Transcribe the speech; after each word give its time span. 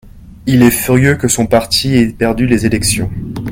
il 0.47 0.63
est 0.63 0.71
furieux 0.71 1.13
que 1.15 1.27
son 1.27 1.45
parti 1.45 1.93
ait 1.95 2.07
perdu 2.07 2.47
les 2.47 2.65
élections. 2.65 3.11